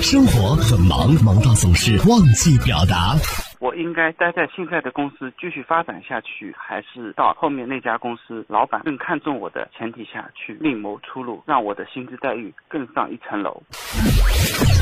[0.00, 3.16] 生活很忙，忙到总是忘记表达。
[3.58, 13.62] 我应该待在现在的公司继续发展下去，还是到后面那家公司老板更看重我的前提下去另谋出路，让我的薪资待遇更上一层楼？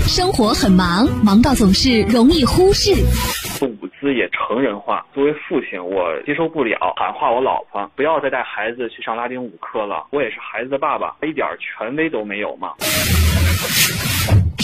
[0.08, 2.90] 生活很忙，忙到总是容易忽视。
[3.64, 10.04] 舞姿也成人化，作为父亲，我接受不了喊话我老婆，不要再带孩子去上拉丁舞课了。
[10.10, 12.74] 我也是孩子的爸爸，一点权威都没有吗？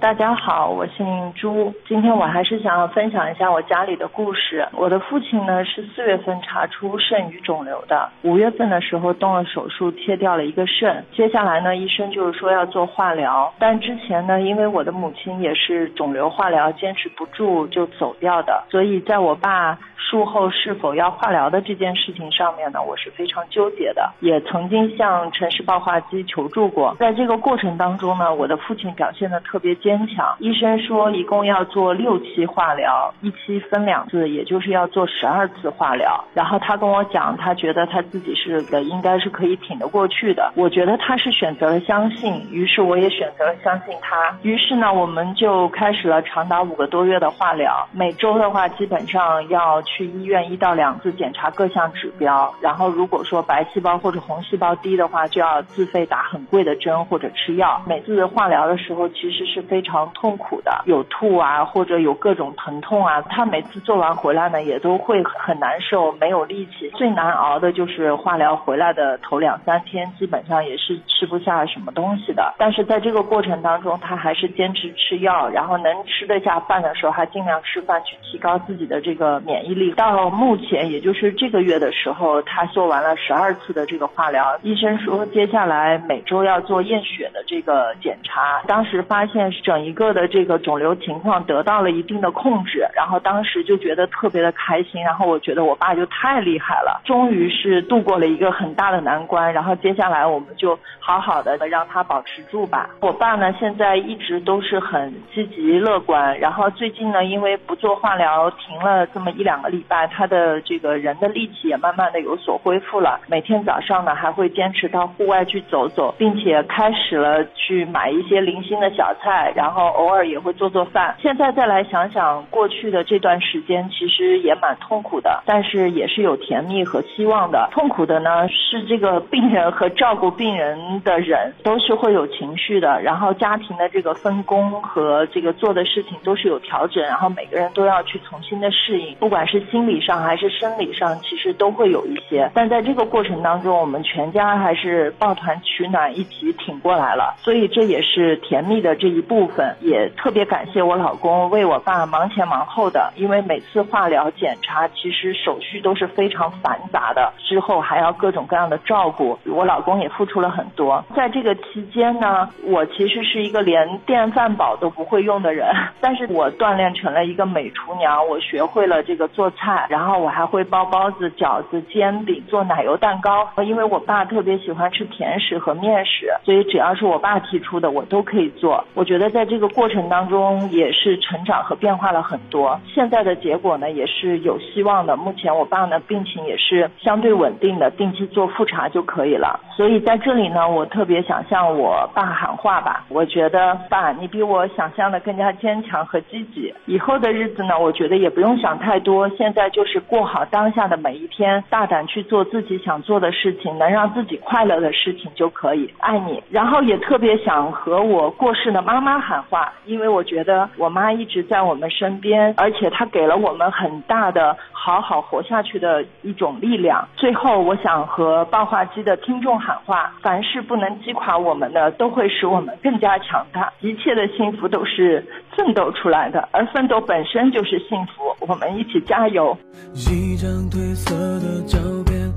[0.00, 1.74] 大家好，我姓朱。
[1.86, 4.66] 今天我还是想要分享一下我家里的故事。
[4.72, 11.04] 我的父亲呢是四月份查出肾盂肿瘤的，五月份的时候动了手术切掉了一个肾。
[11.12, 26.96] 接下来呢，医生就是说要做化疗，但之前呢，因为我的母亲也是肿瘤化疗坚持不住就走掉的，所以在我爸术后是否要化疗的这件事情上面呢，我是非常纠结的，也曾经向城市爆化机求助过。
[26.98, 29.89] 在这个过程当中呢，我的父亲表现的特别坚。
[29.90, 30.36] 坚强。
[30.38, 36.22] 医生说一共要做六期化疗，一期分两次，也就是要做十二次化疗。
[36.32, 40.52] 然后他跟我讲，他觉得他自己是的，应该是可以挺得过去的。
[40.54, 44.32] 我觉得他是选择了相信，于是我也选择了相信他。
[44.42, 47.88] 于是呢，我们就开始了长达五个多月的化疗。
[47.90, 52.54] 每周的话，基本上要去医院一到两次检查各项指标。
[52.60, 57.82] 然后如果说白细胞或者红细胞低的话，就要自费打很贵的针或者吃药。
[57.88, 59.79] 每次化疗的时候，其实是非。
[59.80, 63.22] 非常痛苦的，有吐啊，或者有各种疼痛啊。
[63.22, 66.90] 他每次做完回来呢，也都会很难受，没有力气。
[66.96, 72.52] 最难熬的就是化疗回来的头两三天，基本上也是吃不下什么东西的。
[72.58, 79.92] 但是在这个过程当中，他还是坚持吃药，然后能吃得下饭的时候，还尽量吃饭，去提高自己的这个免疫力。
[79.92, 88.60] 到目前，也就是这个月的时候，他做完了十二次的这个化疗，医生说接下来每周要做验血的这个检查。
[88.66, 89.69] 当时发现是。
[89.70, 102.90] 整一个的这个肿瘤情况得到了一定的控制，然后当时就觉得特别的开心，然后我觉得我爸就太厉害了，终于是度过了一个很大的难关，然后接下来我们就好好的让他保持住吧。
[102.98, 119.52] 我爸呢现在一直都是很积极乐观，然后最近呢因为不做化疗停了这么一两个礼拜，他的这个人的力气也慢慢的有所恢复了，每天早上呢还会坚持到户外去走走，并且开始了去买一些零星的小菜。
[119.60, 121.14] 然后偶尔也会做做饭。
[121.20, 127.68] 现在再来想想过去的这段时间，其实也蛮痛苦的，但是也是有甜蜜和希望的。
[127.70, 142.50] 痛苦的呢是这个病人和照顾病人的人都是会有情绪的，然后家庭的这个分工和这个做的事情都是有调整，然后每个人都要去重新的适应，不管是心理上还是生理上，其实都会有一些。
[142.54, 147.34] 但在这个过程当中，我们全家还是抱团取暖，一起挺过来了。
[147.38, 149.50] 所以这也是甜蜜的这一步部。
[149.50, 161.04] 分也特别感谢我老公为我爸忙前忙后的，因为每次化疗检查其实手续都是非常繁杂的，之后还要各种各样的照顾，我老公也付出了很多。
[161.16, 165.66] 在这个期间呢，我其实是一个连电饭煲都不会用的人，
[166.00, 173.48] 但是我锻炼成了一个美厨娘，我学会了这个做菜，然后我还会包包子、饺子、煎饼、做奶油蛋糕。
[173.64, 178.84] 因为我爸特别喜欢吃甜食和面食，所以只要是我爸提出的，我都可以做。
[178.94, 182.80] 我觉得在这个过程当中，也是成长和变化了很多。
[182.92, 185.16] 现在的结果呢，也是有希望的。
[185.16, 189.60] 目前我爸呢病情也是相对稳定的，定期做复查就可以了。
[189.76, 193.04] 所以在这里呢，我特别想向我爸喊话吧。
[193.08, 196.72] 我觉得爸，你比我想象的更加坚强和积极。
[196.86, 205.92] 以后的日子呢，我觉得也不用想太多，现在就是过好当下的每一天，大胆去做自己想做的事情，能让自己快乐的事情就可以。
[205.98, 206.42] 爱你。
[206.50, 209.19] 然后也特别想和我过世的妈妈。
[209.20, 217.06] 喊话，因为我觉得我妈一直在我们身边，而且她给了我们很大的好好活下去的一种力量。
[217.16, 223.72] 最后，我想和爆话机的听众喊话：凡是不能击垮我们的，都会使我们更加强大。
[223.80, 225.24] 一切的幸福都是
[225.56, 228.34] 奋斗出来的，而奋斗本身就是幸福。
[228.40, 229.56] 我们一起加油。
[229.94, 232.30] 一张褪色的照片，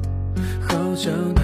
[0.62, 1.42] 好像带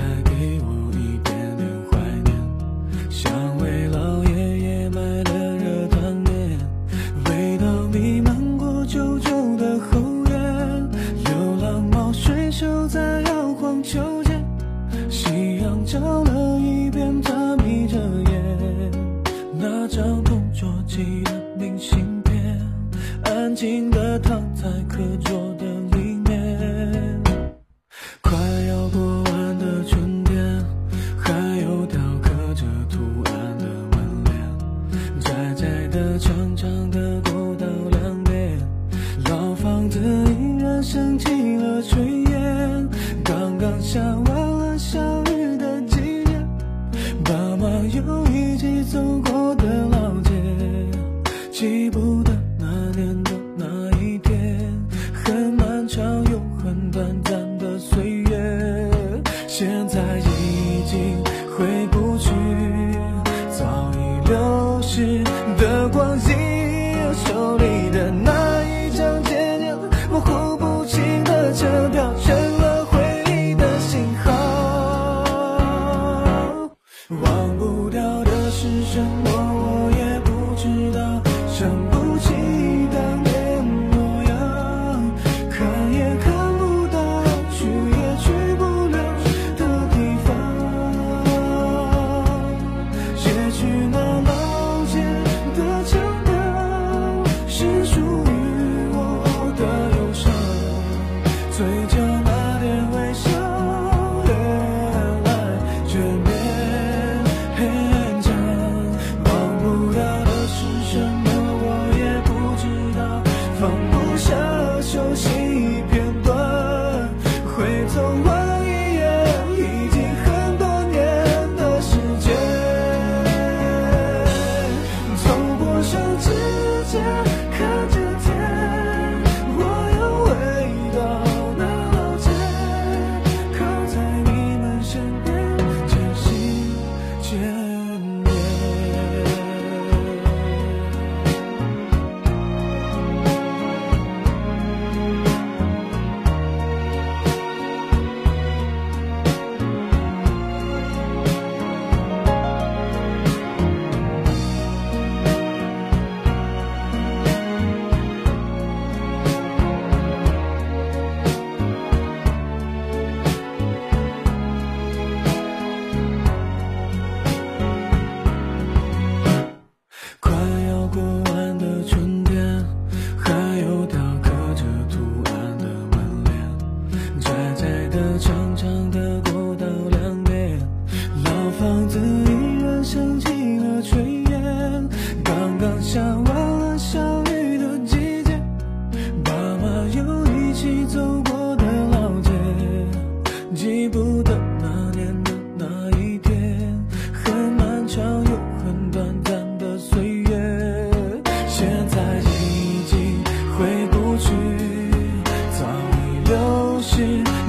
[43.99, 44.28] show.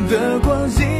[0.08, 0.99] 的光景。